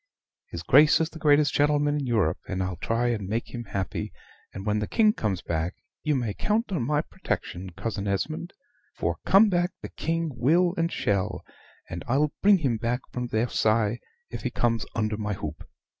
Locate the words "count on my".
6.33-7.01